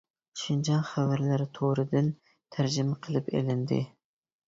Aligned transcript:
«شىنجاڭ 0.43 0.81
خەۋەرلىرى 0.91 1.47
تورى» 1.59 1.87
دىن 1.93 2.11
تەرجىمە 2.59 3.01
قىلىپ 3.07 3.33
ئېلىندى. 3.39 3.83